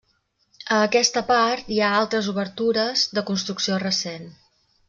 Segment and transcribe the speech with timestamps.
[0.77, 4.31] A aquesta part hi ha altres obertures de construcció recent.